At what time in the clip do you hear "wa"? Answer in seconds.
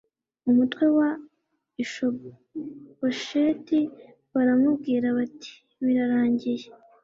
0.97-1.09